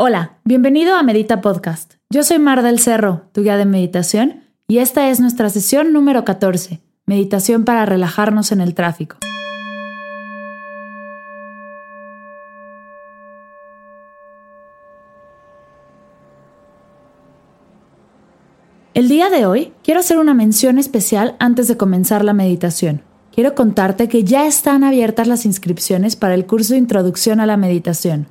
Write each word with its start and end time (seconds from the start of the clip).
Hola, 0.00 0.38
bienvenido 0.44 0.94
a 0.94 1.02
Medita 1.02 1.40
Podcast. 1.40 1.94
Yo 2.08 2.22
soy 2.22 2.38
Mar 2.38 2.62
del 2.62 2.78
Cerro, 2.78 3.22
tu 3.32 3.42
guía 3.42 3.56
de 3.56 3.64
meditación, 3.64 4.44
y 4.68 4.78
esta 4.78 5.10
es 5.10 5.18
nuestra 5.18 5.50
sesión 5.50 5.92
número 5.92 6.24
14, 6.24 6.80
meditación 7.04 7.64
para 7.64 7.84
relajarnos 7.84 8.52
en 8.52 8.60
el 8.60 8.74
tráfico. 8.74 9.16
El 18.94 19.08
día 19.08 19.30
de 19.30 19.46
hoy 19.46 19.72
quiero 19.82 19.98
hacer 19.98 20.18
una 20.18 20.32
mención 20.32 20.78
especial 20.78 21.34
antes 21.40 21.66
de 21.66 21.76
comenzar 21.76 22.24
la 22.24 22.34
meditación. 22.34 23.02
Quiero 23.34 23.56
contarte 23.56 24.08
que 24.08 24.22
ya 24.22 24.46
están 24.46 24.84
abiertas 24.84 25.26
las 25.26 25.44
inscripciones 25.44 26.14
para 26.14 26.34
el 26.34 26.46
curso 26.46 26.74
de 26.74 26.78
Introducción 26.78 27.40
a 27.40 27.46
la 27.46 27.56
Meditación. 27.56 28.28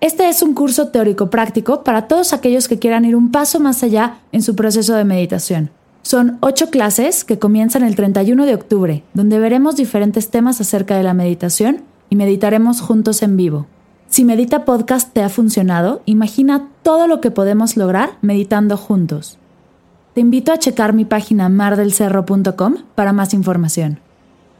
Este 0.00 0.28
es 0.28 0.42
un 0.42 0.54
curso 0.54 0.88
teórico 0.88 1.30
práctico 1.30 1.82
para 1.82 2.06
todos 2.06 2.32
aquellos 2.32 2.68
que 2.68 2.78
quieran 2.78 3.04
ir 3.06 3.16
un 3.16 3.30
paso 3.30 3.60
más 3.60 3.82
allá 3.82 4.18
en 4.30 4.42
su 4.42 4.54
proceso 4.54 4.94
de 4.94 5.04
meditación. 5.04 5.70
Son 6.02 6.38
ocho 6.40 6.70
clases 6.70 7.24
que 7.24 7.38
comienzan 7.38 7.82
el 7.82 7.96
31 7.96 8.46
de 8.46 8.54
octubre, 8.54 9.02
donde 9.14 9.38
veremos 9.38 9.74
diferentes 9.74 10.30
temas 10.30 10.60
acerca 10.60 10.96
de 10.96 11.02
la 11.02 11.14
meditación 11.14 11.82
y 12.10 12.16
meditaremos 12.16 12.80
juntos 12.80 13.22
en 13.22 13.36
vivo. 13.36 13.66
Si 14.08 14.24
Medita 14.24 14.64
Podcast 14.64 15.12
te 15.12 15.22
ha 15.22 15.28
funcionado, 15.28 16.02
imagina 16.06 16.68
todo 16.82 17.08
lo 17.08 17.20
que 17.20 17.32
podemos 17.32 17.76
lograr 17.76 18.18
meditando 18.22 18.76
juntos. 18.76 19.38
Te 20.14 20.20
invito 20.20 20.52
a 20.52 20.58
checar 20.58 20.92
mi 20.92 21.04
página 21.04 21.48
mardelcerro.com 21.48 22.76
para 22.94 23.12
más 23.12 23.34
información. 23.34 23.98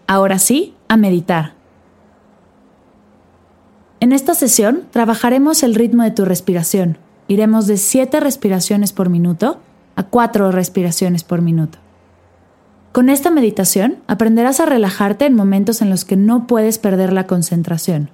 Ahora 0.06 0.38
sí, 0.38 0.74
a 0.88 0.96
meditar. 0.96 1.55
En 4.00 4.12
esta 4.12 4.34
sesión 4.34 4.82
trabajaremos 4.90 5.62
el 5.62 5.74
ritmo 5.74 6.02
de 6.02 6.10
tu 6.10 6.24
respiración. 6.24 6.98
Iremos 7.28 7.66
de 7.66 7.76
7 7.76 8.20
respiraciones 8.20 8.92
por 8.92 9.08
minuto 9.08 9.58
a 9.96 10.04
4 10.04 10.52
respiraciones 10.52 11.24
por 11.24 11.40
minuto. 11.40 11.78
Con 12.92 13.08
esta 13.08 13.30
meditación 13.30 13.98
aprenderás 14.06 14.60
a 14.60 14.66
relajarte 14.66 15.26
en 15.26 15.34
momentos 15.34 15.82
en 15.82 15.90
los 15.90 16.04
que 16.04 16.16
no 16.16 16.46
puedes 16.46 16.78
perder 16.78 17.12
la 17.12 17.26
concentración. 17.26 18.10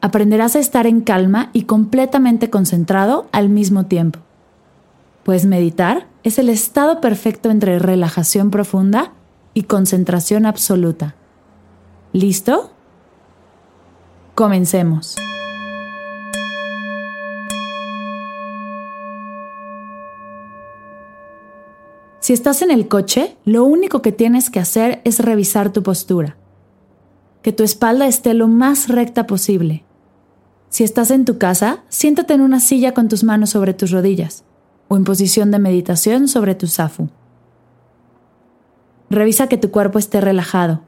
Aprenderás 0.00 0.56
a 0.56 0.60
estar 0.60 0.86
en 0.86 1.00
calma 1.00 1.50
y 1.52 1.62
completamente 1.62 2.50
concentrado 2.50 3.26
al 3.32 3.48
mismo 3.48 3.86
tiempo. 3.86 4.20
Pues 5.24 5.44
meditar 5.44 6.06
es 6.22 6.38
el 6.38 6.48
estado 6.48 7.00
perfecto 7.00 7.50
entre 7.50 7.78
relajación 7.78 8.50
profunda 8.50 9.12
y 9.54 9.64
concentración 9.64 10.46
absoluta. 10.46 11.14
¿Listo? 12.12 12.72
Comencemos. 14.38 15.16
Si 22.20 22.32
estás 22.32 22.62
en 22.62 22.70
el 22.70 22.86
coche, 22.86 23.36
lo 23.44 23.64
único 23.64 24.00
que 24.00 24.12
tienes 24.12 24.48
que 24.48 24.60
hacer 24.60 25.00
es 25.02 25.18
revisar 25.18 25.72
tu 25.72 25.82
postura. 25.82 26.36
Que 27.42 27.50
tu 27.50 27.64
espalda 27.64 28.06
esté 28.06 28.32
lo 28.32 28.46
más 28.46 28.88
recta 28.88 29.26
posible. 29.26 29.82
Si 30.68 30.84
estás 30.84 31.10
en 31.10 31.24
tu 31.24 31.38
casa, 31.38 31.82
siéntate 31.88 32.34
en 32.34 32.42
una 32.42 32.60
silla 32.60 32.94
con 32.94 33.08
tus 33.08 33.24
manos 33.24 33.50
sobre 33.50 33.74
tus 33.74 33.90
rodillas 33.90 34.44
o 34.86 34.96
en 34.96 35.02
posición 35.02 35.50
de 35.50 35.58
meditación 35.58 36.28
sobre 36.28 36.54
tu 36.54 36.68
zafu. 36.68 37.08
Revisa 39.10 39.48
que 39.48 39.58
tu 39.58 39.72
cuerpo 39.72 39.98
esté 39.98 40.20
relajado. 40.20 40.82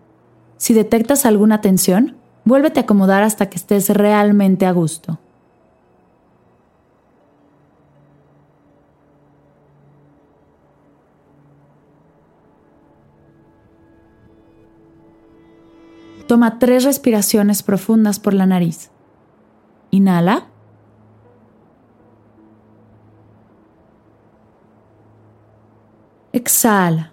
Si 0.57 0.73
detectas 0.73 1.27
alguna 1.27 1.61
tensión, 1.61 2.20
Vuélvete 2.51 2.81
a 2.81 2.83
acomodar 2.83 3.23
hasta 3.23 3.49
que 3.49 3.55
estés 3.55 3.91
realmente 3.91 4.67
a 4.67 4.73
gusto. 4.73 5.21
Toma 16.27 16.59
tres 16.59 16.83
respiraciones 16.83 17.63
profundas 17.63 18.19
por 18.19 18.35
la 18.35 18.47
nariz. 18.47 18.91
Inhala. 19.93 20.49
Exhala. 26.33 27.13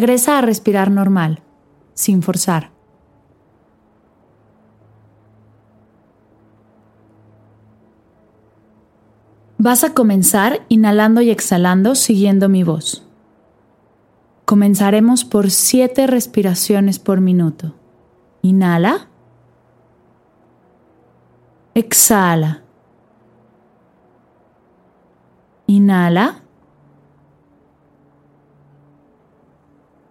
Regresa 0.00 0.38
a 0.38 0.40
respirar 0.40 0.90
normal, 0.90 1.42
sin 1.92 2.22
forzar. 2.22 2.70
Vas 9.58 9.84
a 9.84 9.92
comenzar 9.92 10.64
inhalando 10.70 11.20
y 11.20 11.28
exhalando 11.28 11.94
siguiendo 11.94 12.48
mi 12.48 12.62
voz. 12.62 13.06
Comenzaremos 14.46 15.26
por 15.26 15.50
siete 15.50 16.06
respiraciones 16.06 16.98
por 16.98 17.20
minuto. 17.20 17.74
Inhala. 18.40 19.06
Exhala. 21.74 22.62
Inhala. 25.66 26.39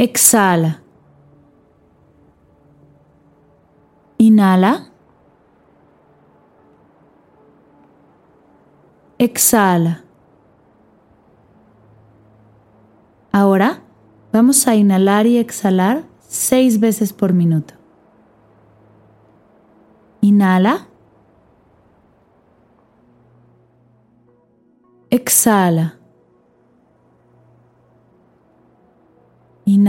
Exhala. 0.00 0.80
Inhala. 4.16 4.86
Exhala. 9.18 10.02
Ahora 13.30 13.82
vamos 14.32 14.66
a 14.66 14.74
inhalar 14.74 15.26
y 15.26 15.36
exhalar 15.36 16.04
seis 16.20 16.80
veces 16.80 17.12
por 17.12 17.34
minuto. 17.34 17.74
Inhala. 20.22 20.88
Exhala. 25.10 25.99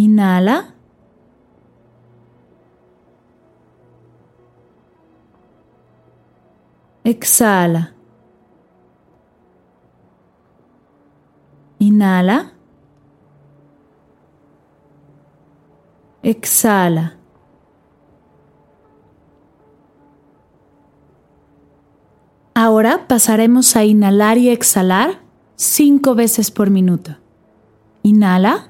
Inhala. 0.00 0.72
Exhala. 7.04 7.92
Inhala. 11.78 12.52
Exhala. 16.22 17.16
Ahora 22.54 23.06
pasaremos 23.06 23.76
a 23.76 23.84
inhalar 23.84 24.38
y 24.38 24.48
exhalar 24.48 25.20
cinco 25.56 26.14
veces 26.14 26.50
por 26.50 26.70
minuto. 26.70 27.18
Inhala. 28.02 28.69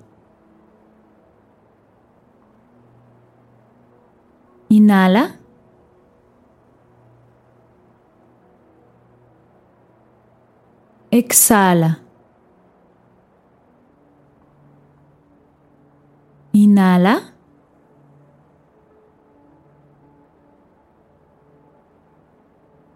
Inhala. 4.71 5.35
Exhala. 11.11 11.99
Inhala. 16.53 17.33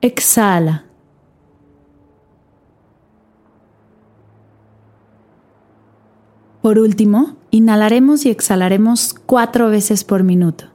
Exhala. 0.02 0.86
Por 6.62 6.80
último, 6.80 7.36
inhalaremos 7.52 8.26
y 8.26 8.30
exhalaremos 8.30 9.14
cuatro 9.14 9.70
veces 9.70 10.06
por 10.06 10.24
minuto. 10.24 10.75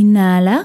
Inhala. 0.00 0.56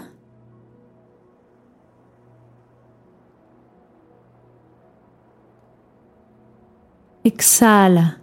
Exhala. 7.22 8.22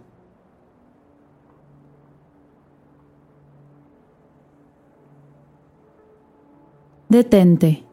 Detente. 7.07 7.92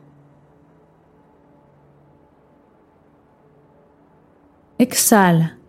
Exhala. 4.81 5.59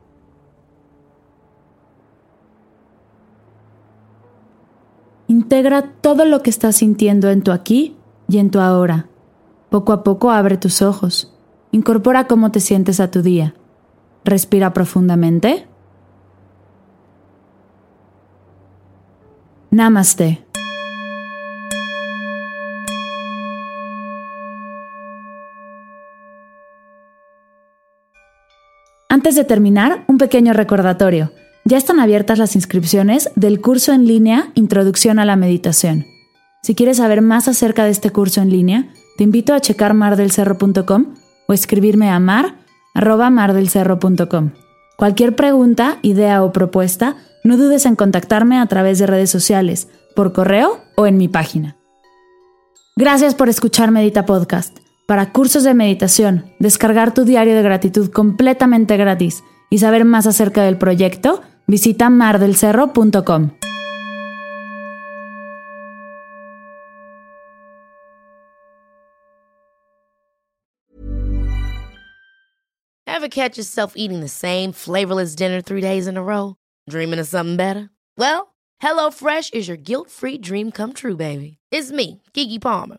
Integra 5.26 5.82
todo 6.00 6.24
lo 6.24 6.42
que 6.42 6.48
estás 6.48 6.76
sintiendo 6.76 7.28
en 7.28 7.42
tu 7.42 7.52
aquí 7.52 7.94
y 8.26 8.38
en 8.38 8.50
tu 8.50 8.58
ahora. 8.58 9.08
Poco 9.68 9.92
a 9.92 10.02
poco 10.02 10.30
abre 10.30 10.56
tus 10.56 10.80
ojos. 10.80 11.30
Incorpora 11.72 12.26
cómo 12.26 12.52
te 12.52 12.60
sientes 12.60 13.00
a 13.00 13.10
tu 13.10 13.20
día. 13.20 13.52
Respira 14.24 14.72
profundamente. 14.72 15.66
Namaste. 19.70 20.42
Antes 29.22 29.36
de 29.36 29.44
terminar, 29.44 30.02
un 30.08 30.18
pequeño 30.18 30.52
recordatorio. 30.52 31.30
Ya 31.64 31.76
están 31.76 32.00
abiertas 32.00 32.40
las 32.40 32.56
inscripciones 32.56 33.30
del 33.36 33.60
curso 33.60 33.92
en 33.92 34.04
línea 34.04 34.48
Introducción 34.54 35.20
a 35.20 35.24
la 35.24 35.36
Meditación. 35.36 36.06
Si 36.60 36.74
quieres 36.74 36.96
saber 36.96 37.22
más 37.22 37.46
acerca 37.46 37.84
de 37.84 37.92
este 37.92 38.10
curso 38.10 38.42
en 38.42 38.50
línea, 38.50 38.88
te 39.16 39.22
invito 39.22 39.54
a 39.54 39.60
checar 39.60 39.94
mardelcerro.com 39.94 41.14
o 41.46 41.52
escribirme 41.52 42.10
a 42.10 42.18
mar.mardelcerro.com. 42.18 44.50
Cualquier 44.96 45.36
pregunta, 45.36 45.98
idea 46.02 46.42
o 46.42 46.50
propuesta, 46.50 47.14
no 47.44 47.56
dudes 47.56 47.86
en 47.86 47.94
contactarme 47.94 48.58
a 48.58 48.66
través 48.66 48.98
de 48.98 49.06
redes 49.06 49.30
sociales, 49.30 49.86
por 50.16 50.32
correo 50.32 50.80
o 50.96 51.06
en 51.06 51.16
mi 51.16 51.28
página. 51.28 51.76
Gracias 52.96 53.36
por 53.36 53.48
escuchar 53.48 53.92
Medita 53.92 54.26
Podcast. 54.26 54.80
Para 55.06 55.32
cursos 55.32 55.64
de 55.64 55.74
meditación, 55.74 56.52
descargar 56.58 57.12
tu 57.12 57.24
diario 57.24 57.54
de 57.54 57.62
gratitud 57.62 58.10
completamente 58.10 58.96
gratis 58.96 59.42
y 59.68 59.78
saber 59.78 60.04
más 60.04 60.26
acerca 60.26 60.62
del 60.62 60.78
proyecto, 60.78 61.42
visita 61.66 62.08
mardelcerro.com. 62.08 63.50
Ever 73.06 73.28
catch 73.28 73.56
yourself 73.56 73.92
eating 73.96 74.20
the 74.20 74.28
same 74.28 74.72
flavorless 74.72 75.36
dinner 75.36 75.60
three 75.60 75.80
days 75.80 76.08
in 76.08 76.16
a 76.16 76.22
row? 76.22 76.56
Dreaming 76.88 77.20
of 77.20 77.28
something 77.28 77.56
better? 77.56 77.90
Well, 78.18 78.54
HelloFresh 78.82 79.54
is 79.54 79.68
your 79.68 79.76
guilt-free 79.76 80.38
dream 80.38 80.72
come 80.72 80.92
true, 80.92 81.16
baby. 81.16 81.58
It's 81.70 81.92
me, 81.92 82.22
Kiki 82.32 82.58
Palmer. 82.58 82.98